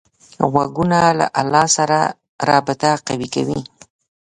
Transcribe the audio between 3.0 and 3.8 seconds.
قوي کوي